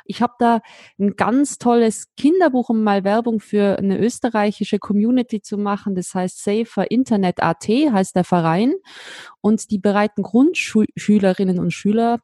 [0.04, 0.60] Ich habe da
[0.98, 5.94] ein ganz tolles Kinderbuch, um mal Werbung für eine österreichische Community zu machen.
[5.94, 8.74] Das heißt Safer Internet AT, heißt der Verein.
[9.40, 12.20] Und die bereiten Grundschülerinnen und Schüler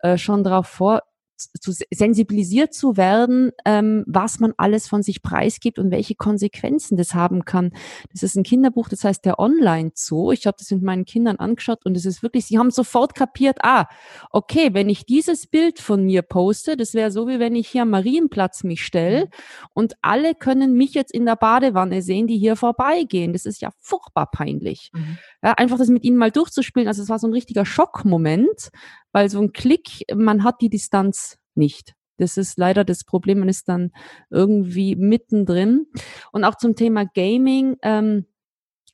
[0.00, 1.02] äh, schon darauf vor,
[1.38, 7.14] zu sensibilisiert zu werden, ähm, was man alles von sich preisgibt und welche Konsequenzen das
[7.14, 7.72] haben kann.
[8.12, 10.32] Das ist ein Kinderbuch, das heißt der Online-Zoo.
[10.32, 13.58] Ich habe das mit meinen Kindern angeschaut und es ist wirklich, sie haben sofort kapiert,
[13.62, 13.86] ah,
[14.30, 17.82] okay, wenn ich dieses Bild von mir poste, das wäre so, wie wenn ich hier
[17.82, 19.30] am Marienplatz mich stelle mhm.
[19.74, 23.32] und alle können mich jetzt in der Badewanne sehen, die hier vorbeigehen.
[23.32, 24.90] Das ist ja furchtbar peinlich.
[24.92, 25.18] Mhm.
[25.42, 26.88] Ja, einfach das mit ihnen mal durchzuspielen.
[26.88, 28.70] Also es war so ein richtiger Schockmoment,
[29.18, 31.94] weil so ein Klick, man hat die Distanz nicht.
[32.18, 33.90] Das ist leider das Problem, man ist dann
[34.30, 35.86] irgendwie mittendrin.
[36.30, 38.26] Und auch zum Thema Gaming, ähm,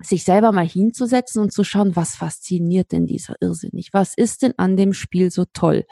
[0.03, 3.91] sich selber mal hinzusetzen und zu schauen, was fasziniert denn dieser Irrsinnig?
[3.93, 5.85] Was ist denn an dem Spiel so toll?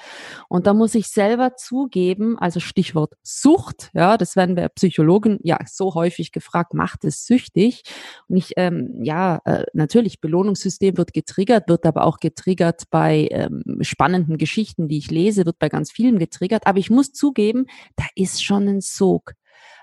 [0.49, 5.59] Und da muss ich selber zugeben, also Stichwort Sucht, ja, das werden wir Psychologen ja
[5.67, 7.83] so häufig gefragt, macht es süchtig?
[8.29, 13.63] Und ich, ähm, ja, äh, natürlich, Belohnungssystem wird getriggert, wird aber auch getriggert bei ähm,
[13.83, 16.67] spannenden Geschichten, die ich lese, wird bei ganz vielen getriggert.
[16.67, 19.35] Aber ich muss zugeben, da ist schon ein Sog.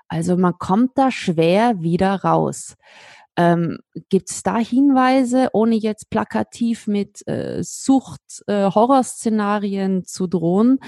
[0.10, 2.76] Also man kommt da schwer wieder raus.
[3.40, 3.78] Ähm,
[4.10, 8.70] Gibt es da Hinweise, ohne jetzt plakativ mit äh, Sucht, äh,
[10.04, 10.80] zu drohen,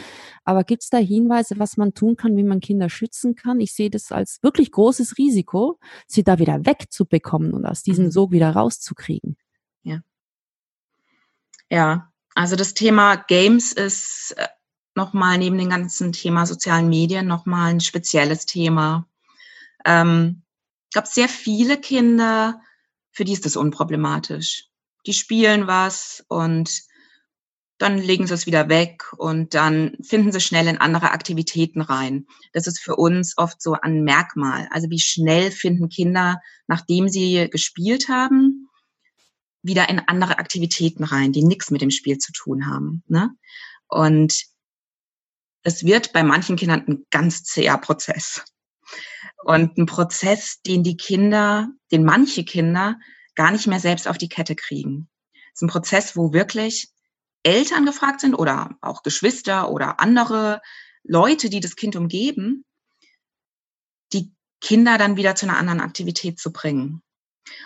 [0.44, 3.62] aber gibt es da Hinweise, was man tun kann, wie man Kinder schützen kann?
[3.62, 8.12] Ich sehe das als wirklich großes Risiko, sie da wieder wegzubekommen und aus diesem mhm.
[8.12, 9.38] Sog wieder rauszukriegen.
[9.84, 10.02] Ja.
[11.70, 14.50] Ja, also das Thema Games ist äh,
[14.94, 19.08] nochmal neben dem ganzen Thema sozialen Medien nochmal ein spezielles Thema.
[19.86, 20.44] Ähm,
[20.92, 22.62] glaube, sehr viele Kinder,
[23.12, 24.66] für die ist das unproblematisch.
[25.06, 26.84] Die spielen was und
[27.78, 32.28] dann legen sie es wieder weg und dann finden sie schnell in andere Aktivitäten rein.
[32.54, 34.68] Das ist für uns oft so ein Merkmal.
[34.70, 38.70] Also wie schnell finden Kinder, nachdem sie gespielt haben,
[39.64, 43.04] wieder in andere Aktivitäten rein, die nichts mit dem Spiel zu tun haben.
[43.08, 43.32] Ne?
[43.88, 44.44] Und
[45.64, 48.44] es wird bei manchen Kindern ein ganz zäher Prozess.
[49.44, 52.98] Und ein Prozess, den die Kinder, den manche Kinder
[53.36, 55.10] gar nicht mehr selbst auf die Kette kriegen.
[55.34, 56.90] Es ist ein Prozess, wo wirklich
[57.44, 60.62] Eltern gefragt sind oder auch Geschwister oder andere
[61.04, 62.66] Leute, die das Kind umgeben,
[64.14, 67.02] die Kinder dann wieder zu einer anderen Aktivität zu bringen.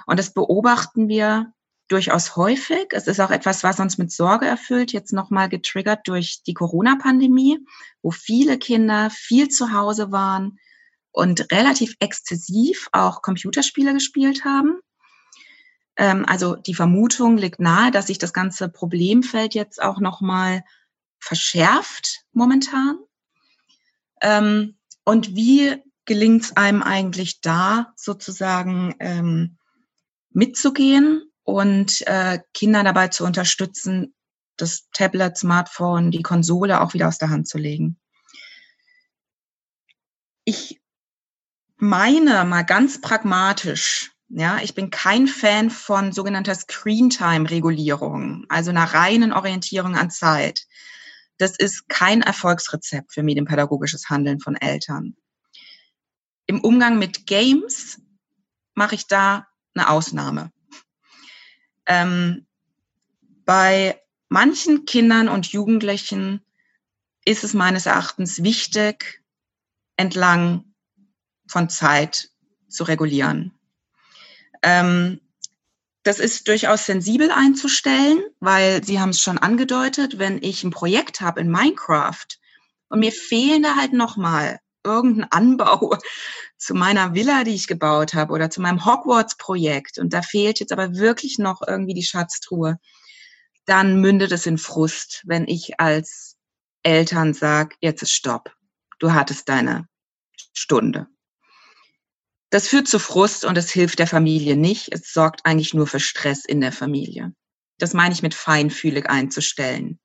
[0.06, 1.54] Und das beobachten wir
[1.88, 2.88] durchaus häufig.
[2.92, 7.60] Es ist auch etwas, was uns mit Sorge erfüllt, jetzt nochmal getriggert durch die Corona-Pandemie,
[8.02, 10.58] wo viele Kinder viel zu Hause waren,
[11.16, 14.80] und relativ exzessiv auch Computerspiele gespielt haben.
[15.96, 20.66] Ähm, also die Vermutung liegt nahe, dass sich das ganze Problemfeld jetzt auch nochmal
[21.18, 22.98] verschärft momentan.
[24.22, 29.58] Ähm, und wie gelingt es einem eigentlich da sozusagen ähm,
[30.32, 34.14] mitzugehen und äh, Kinder dabei zu unterstützen,
[34.58, 37.98] das Tablet, Smartphone, die Konsole auch wieder aus der Hand zu legen?
[40.44, 40.82] Ich
[41.86, 49.32] meine mal ganz pragmatisch, ja, ich bin kein Fan von sogenannter Screentime-Regulierung, also einer reinen
[49.32, 50.66] Orientierung an Zeit.
[51.38, 55.16] Das ist kein Erfolgsrezept für medienpädagogisches Handeln von Eltern.
[56.48, 58.02] Im Umgang mit Games
[58.74, 60.52] mache ich da eine Ausnahme.
[61.86, 62.48] Ähm,
[63.46, 66.42] bei manchen Kindern und Jugendlichen
[67.26, 69.24] ist es meines Erachtens wichtig,
[69.98, 70.75] entlang
[71.48, 72.30] von Zeit
[72.68, 73.54] zu regulieren.
[74.62, 75.20] Ähm,
[76.04, 81.22] das ist durchaus sensibel einzustellen, weil Sie haben es schon angedeutet, wenn ich ein Projekt
[81.22, 82.28] habe in Minecraft
[82.90, 85.98] und mir fehlen da halt nochmal irgendein Anbau
[86.58, 90.72] zu meiner Villa, die ich gebaut habe oder zu meinem Hogwarts-Projekt und da fehlt jetzt
[90.72, 92.78] aber wirklich noch irgendwie die Schatztruhe,
[93.66, 96.38] dann mündet es in Frust, wenn ich als
[96.84, 98.56] Eltern sage, jetzt ist Stopp.
[99.00, 99.88] Du hattest deine
[100.54, 101.08] Stunde.
[102.56, 104.88] Das führt zu Frust und es hilft der Familie nicht.
[104.94, 107.34] Es sorgt eigentlich nur für Stress in der Familie.
[107.80, 110.00] Das meine ich mit feinfühlig einzustellen.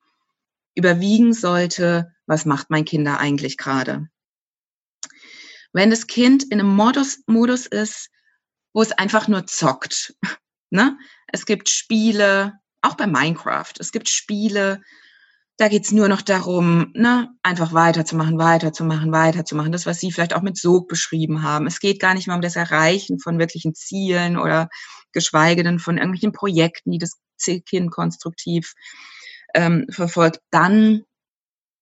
[0.75, 4.09] Überwiegen sollte, was macht mein Kinder eigentlich gerade?
[5.73, 8.11] Wenn das Kind in einem Modus, Modus ist,
[8.73, 10.17] wo es einfach nur zockt,
[10.71, 10.99] ne?
[11.29, 14.83] Es gibt Spiele, auch bei Minecraft, es gibt Spiele,
[15.61, 19.73] da geht's nur noch darum, ne, einfach weiterzumachen, weiterzumachen, weiterzumachen.
[19.73, 21.67] Das, was Sie vielleicht auch mit Sog beschrieben haben.
[21.67, 24.71] Es geht gar nicht mehr um das Erreichen von wirklichen Zielen oder
[25.13, 27.21] geschweige denn von irgendwelchen Projekten, die das
[27.67, 28.73] Kind konstruktiv
[29.55, 30.41] ähm, verfolgt.
[30.51, 31.03] Dann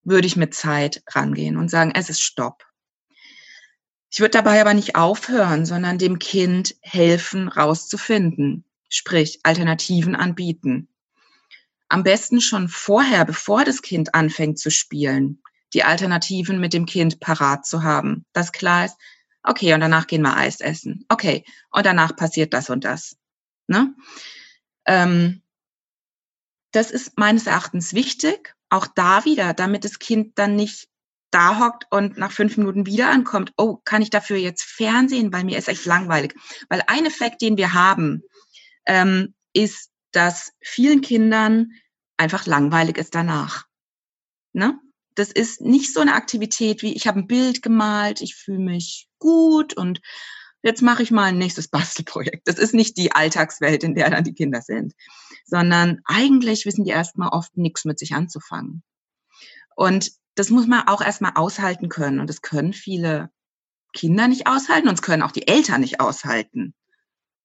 [0.03, 2.65] würde ich mit Zeit rangehen und sagen, es ist Stopp.
[4.11, 10.89] Ich würde dabei aber nicht aufhören, sondern dem Kind helfen, rauszufinden, sprich Alternativen anbieten
[11.89, 15.41] am besten schon vorher, bevor das Kind anfängt zu spielen,
[15.73, 18.25] die Alternativen mit dem Kind parat zu haben.
[18.33, 18.95] Das klar ist,
[19.43, 21.05] okay, und danach gehen wir Eis essen.
[21.09, 23.17] Okay, und danach passiert das und das.
[23.67, 23.93] Ne?
[24.85, 25.41] Ähm,
[26.71, 30.87] das ist meines Erachtens wichtig, auch da wieder, damit das Kind dann nicht
[31.31, 35.43] da hockt und nach fünf Minuten wieder ankommt, oh, kann ich dafür jetzt Fernsehen, weil
[35.43, 36.33] mir ist echt langweilig.
[36.69, 38.23] Weil ein Effekt, den wir haben,
[38.85, 41.71] ähm, ist, dass vielen Kindern
[42.17, 43.65] einfach langweilig ist danach.
[44.53, 44.79] Ne?
[45.15, 49.07] Das ist nicht so eine Aktivität wie, ich habe ein Bild gemalt, ich fühle mich
[49.19, 50.01] gut und
[50.61, 52.47] jetzt mache ich mal ein nächstes Bastelprojekt.
[52.47, 54.93] Das ist nicht die Alltagswelt, in der dann die Kinder sind,
[55.45, 58.83] sondern eigentlich wissen die erstmal oft nichts mit sich anzufangen.
[59.75, 62.19] Und das muss man auch erstmal aushalten können.
[62.19, 63.29] Und das können viele
[63.93, 66.73] Kinder nicht aushalten und es können auch die Eltern nicht aushalten.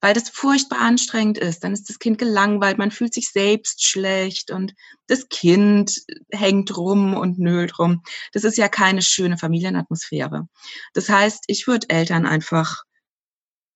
[0.04, 1.64] Weil das furchtbar anstrengend ist.
[1.64, 4.74] Dann ist das Kind gelangweilt, man fühlt sich selbst schlecht und
[5.06, 8.02] das Kind hängt rum und nölt rum.
[8.34, 10.46] Das ist ja keine schöne Familienatmosphäre.
[10.92, 12.82] Das heißt, ich würde Eltern einfach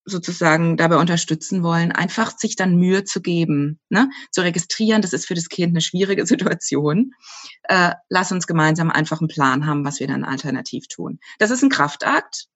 [0.04, 4.10] sozusagen dabei unterstützen wollen, einfach sich dann Mühe zu geben, ne?
[4.30, 7.12] zu registrieren, das ist für das Kind eine schwierige Situation.
[7.62, 11.20] Äh, lass uns gemeinsam einfach einen Plan haben, was wir dann alternativ tun.
[11.38, 12.48] Das ist ein Kraftakt,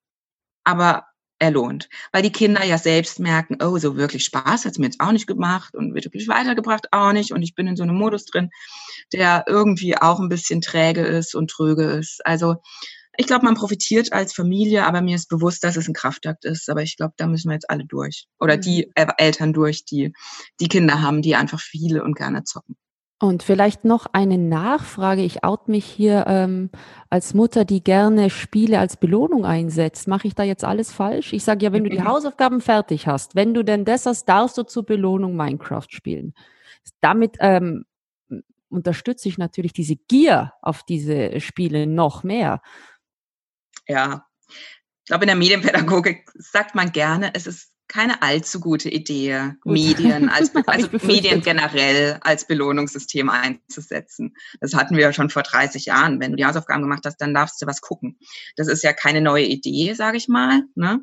[0.63, 1.07] aber
[1.43, 5.01] er lohnt, weil die Kinder ja selbst merken, oh, so wirklich Spaß hat's mir jetzt
[5.01, 8.25] auch nicht gemacht und wirklich weitergebracht auch nicht und ich bin in so einem Modus
[8.25, 8.49] drin,
[9.11, 12.25] der irgendwie auch ein bisschen träge ist und tröge ist.
[12.25, 12.55] Also
[13.17, 16.69] ich glaube, man profitiert als Familie, aber mir ist bewusst, dass es ein Kraftakt ist.
[16.69, 18.25] Aber ich glaube, da müssen wir jetzt alle durch.
[18.39, 19.11] Oder die mhm.
[19.17, 20.13] Eltern durch, die
[20.59, 22.75] die Kinder haben, die einfach viele und gerne zocken.
[23.19, 25.21] Und vielleicht noch eine Nachfrage.
[25.21, 26.69] Ich out mich hier ähm,
[27.09, 30.09] als Mutter, die gerne Spiele als Belohnung einsetzt.
[30.09, 31.31] Mache ich da jetzt alles falsch?
[31.31, 34.57] Ich sage ja, wenn du die Hausaufgaben fertig hast, wenn du denn das hast, darfst
[34.57, 36.33] du zur Belohnung Minecraft spielen.
[36.99, 37.85] Damit ähm,
[38.69, 42.61] unterstütze ich natürlich diese Gier auf diese Spiele noch mehr
[43.87, 49.53] ja, ich glaube, in der Medienpädagogik sagt man gerne, es ist keine allzu gute Idee,
[49.61, 49.73] Gut.
[49.73, 54.35] Medien als also Medien generell als Belohnungssystem einzusetzen.
[54.59, 56.19] Das hatten wir ja schon vor 30 Jahren.
[56.19, 58.17] Wenn du die Hausaufgaben gemacht hast, dann darfst du was gucken.
[58.55, 60.63] Das ist ja keine neue Idee, sage ich mal.
[60.73, 61.01] Ne?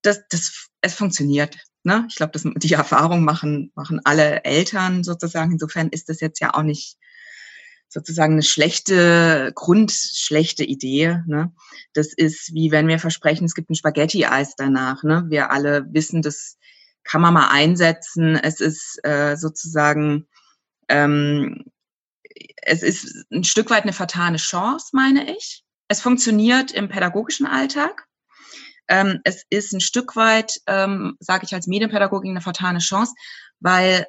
[0.00, 1.58] Das, das, es funktioniert.
[1.84, 2.06] Ne?
[2.08, 5.52] Ich glaube, die Erfahrung machen, machen alle Eltern sozusagen.
[5.52, 6.96] Insofern ist das jetzt ja auch nicht
[7.92, 11.20] sozusagen eine schlechte, grundschlechte Idee.
[11.26, 11.52] Ne?
[11.92, 15.02] Das ist wie wenn wir versprechen, es gibt ein Spaghetti-Eis danach.
[15.02, 15.26] Ne?
[15.28, 16.56] Wir alle wissen, das
[17.04, 18.36] kann man mal einsetzen.
[18.36, 20.26] Es ist äh, sozusagen,
[20.88, 21.66] ähm,
[22.62, 25.62] es ist ein Stück weit eine vertane Chance, meine ich.
[25.88, 28.06] Es funktioniert im pädagogischen Alltag.
[28.88, 33.12] Ähm, es ist ein Stück weit, ähm, sage ich als Medienpädagogin, eine vertane Chance,
[33.60, 34.06] weil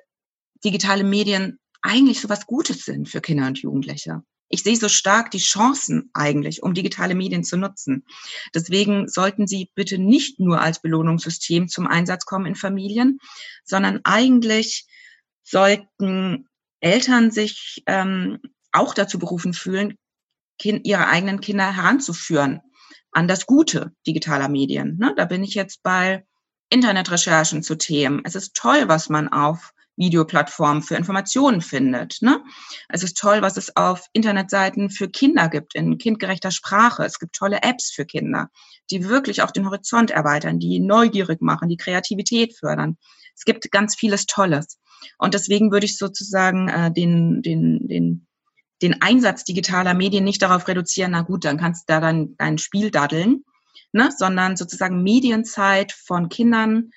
[0.64, 4.24] digitale Medien eigentlich so was Gutes sind für Kinder und Jugendliche.
[4.50, 8.06] Ich sehe so stark die Chancen eigentlich, um digitale Medien zu nutzen.
[8.54, 13.20] Deswegen sollten sie bitte nicht nur als Belohnungssystem zum Einsatz kommen in Familien,
[13.64, 14.86] sondern eigentlich
[15.44, 16.48] sollten
[16.80, 18.40] Eltern sich ähm,
[18.72, 19.96] auch dazu berufen fühlen,
[20.60, 22.62] kind, ihre eigenen Kinder heranzuführen
[23.12, 24.98] an das Gute digitaler Medien.
[24.98, 25.14] Ne?
[25.16, 26.26] Da bin ich jetzt bei
[26.70, 28.22] Internetrecherchen zu Themen.
[28.24, 32.18] Es ist toll, was man auf Videoplattformen für Informationen findet.
[32.22, 32.44] Ne?
[32.90, 37.04] Es ist toll, was es auf Internetseiten für Kinder gibt, in kindgerechter Sprache.
[37.04, 38.50] Es gibt tolle Apps für Kinder,
[38.92, 42.98] die wirklich auch den Horizont erweitern, die neugierig machen, die Kreativität fördern.
[43.36, 44.80] Es gibt ganz vieles Tolles.
[45.18, 48.28] Und deswegen würde ich sozusagen äh, den, den, den,
[48.82, 52.58] den Einsatz digitaler Medien nicht darauf reduzieren, na gut, dann kannst du da dein, dein
[52.58, 53.44] Spiel daddeln,
[53.92, 54.12] ne?
[54.16, 56.92] sondern sozusagen Medienzeit von Kindern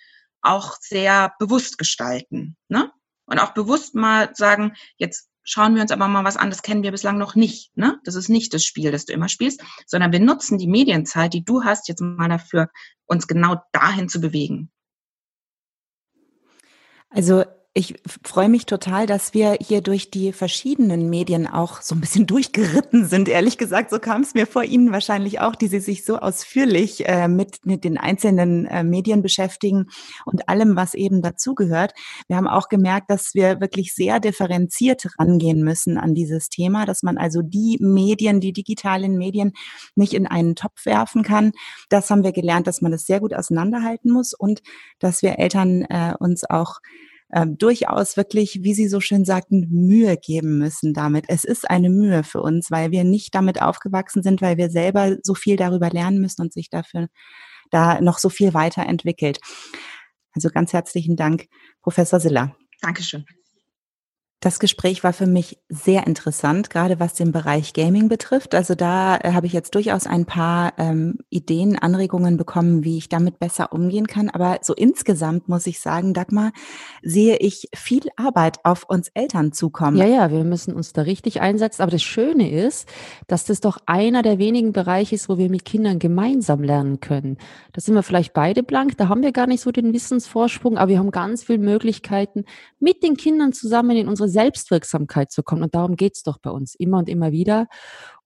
[0.46, 2.56] auch sehr bewusst gestalten.
[2.68, 2.90] Ne?
[3.26, 6.82] Und auch bewusst mal sagen, jetzt schauen wir uns aber mal was an, das kennen
[6.82, 7.76] wir bislang noch nicht.
[7.76, 8.00] Ne?
[8.04, 11.44] Das ist nicht das Spiel, das du immer spielst, sondern wir nutzen die Medienzeit, die
[11.44, 12.68] du hast, jetzt mal dafür,
[13.06, 14.70] uns genau dahin zu bewegen.
[17.10, 17.44] Also
[17.76, 22.26] ich freue mich total, dass wir hier durch die verschiedenen Medien auch so ein bisschen
[22.26, 23.28] durchgeritten sind.
[23.28, 27.06] Ehrlich gesagt, so kam es mir vor Ihnen wahrscheinlich auch, die Sie sich so ausführlich
[27.06, 29.88] äh, mit, mit den einzelnen äh, Medien beschäftigen
[30.24, 31.92] und allem, was eben dazugehört.
[32.28, 37.02] Wir haben auch gemerkt, dass wir wirklich sehr differenziert rangehen müssen an dieses Thema, dass
[37.02, 39.52] man also die Medien, die digitalen Medien
[39.96, 41.52] nicht in einen Topf werfen kann.
[41.90, 44.62] Das haben wir gelernt, dass man das sehr gut auseinanderhalten muss und
[44.98, 46.76] dass wir Eltern äh, uns auch
[47.30, 51.26] äh, durchaus wirklich, wie Sie so schön sagten, Mühe geben müssen damit.
[51.28, 55.16] Es ist eine Mühe für uns, weil wir nicht damit aufgewachsen sind, weil wir selber
[55.22, 57.08] so viel darüber lernen müssen und sich dafür
[57.70, 59.40] da noch so viel weiterentwickelt.
[60.32, 61.46] Also ganz herzlichen Dank,
[61.82, 62.54] Professor Siller.
[62.80, 63.24] Dankeschön.
[64.46, 68.54] Das Gespräch war für mich sehr interessant, gerade was den Bereich Gaming betrifft.
[68.54, 73.08] Also da äh, habe ich jetzt durchaus ein paar ähm, Ideen, Anregungen bekommen, wie ich
[73.08, 74.30] damit besser umgehen kann.
[74.30, 76.52] Aber so insgesamt muss ich sagen, Dagmar,
[77.02, 79.96] sehe ich viel Arbeit auf uns Eltern zukommen.
[79.96, 81.82] Ja, ja, wir müssen uns da richtig einsetzen.
[81.82, 82.88] Aber das Schöne ist,
[83.26, 87.36] dass das doch einer der wenigen Bereiche ist, wo wir mit Kindern gemeinsam lernen können.
[87.72, 90.90] Da sind wir vielleicht beide blank, da haben wir gar nicht so den Wissensvorsprung, aber
[90.90, 92.44] wir haben ganz viele Möglichkeiten,
[92.78, 95.62] mit den Kindern zusammen in unsere Selbstwirksamkeit zu kommen.
[95.62, 97.68] Und darum geht's doch bei uns immer und immer wieder.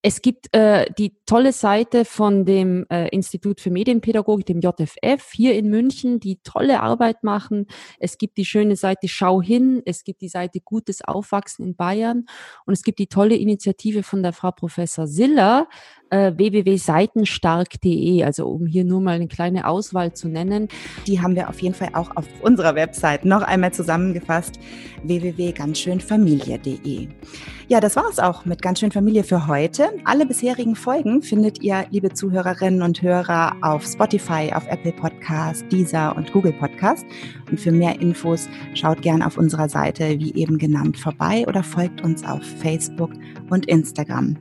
[0.02, 5.54] Es gibt äh, die tolle Seite von dem äh, Institut für Medienpädagogik, dem JFF, hier
[5.54, 7.66] in München, die tolle Arbeit machen.
[7.98, 12.24] Es gibt die schöne Seite Schau hin, es gibt die Seite Gutes Aufwachsen in Bayern
[12.64, 15.68] und es gibt die tolle Initiative von der Frau Professor Siller,
[16.10, 20.68] äh, www.seitenstark.de, also um hier nur mal eine kleine Auswahl zu nennen.
[21.06, 24.58] Die haben wir auf jeden Fall auch auf unserer Website noch einmal zusammengefasst,
[25.04, 27.08] www.ganzschönfamilie.de.
[27.68, 29.90] Ja, das war es auch mit Ganz schön Familie für heute.
[30.04, 36.16] Alle bisherigen Folgen findet ihr, liebe Zuhörerinnen und Hörer, auf Spotify, auf Apple Podcast, Deezer
[36.16, 37.06] und Google Podcast.
[37.48, 42.02] Und für mehr Infos schaut gern auf unserer Seite, wie eben genannt, vorbei oder folgt
[42.02, 43.12] uns auf Facebook
[43.50, 44.36] und Instagram.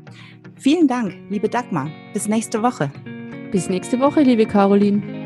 [0.60, 1.90] Vielen Dank, liebe Dagmar.
[2.14, 2.92] Bis nächste Woche.
[3.50, 5.19] Bis nächste Woche, liebe Caroline.